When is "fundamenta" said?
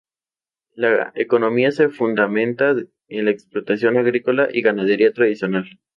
1.89-2.73